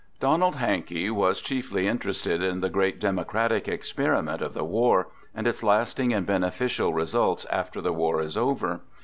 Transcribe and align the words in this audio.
Donald 0.19 0.55
Hankey 0.55 1.11
was 1.11 1.39
chiefly 1.39 1.87
interested 1.87 2.41
in 2.41 2.59
the 2.61 2.71
great 2.71 2.99
democratic 2.99 3.67
experiment 3.67 4.41
of 4.41 4.55
the 4.55 4.63
war, 4.63 5.09
and 5.35 5.45
its 5.45 5.61
lasting 5.61 6.11
and 6.11 6.25
beneficial 6.25 6.91
results 6.91 7.45
after 7.51 7.81
the 7.81 7.93
war 7.93 8.19
is 8.19 8.35
over. 8.35 8.79